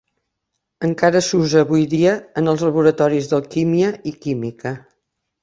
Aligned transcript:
Encara 0.87 1.19
s'usa 1.25 1.61
avui 1.65 1.83
dia 1.91 2.15
en 2.43 2.49
els 2.55 2.65
laboratoris 2.69 3.29
d'alquímia 3.35 3.93
i 4.13 4.17
química. 4.27 4.75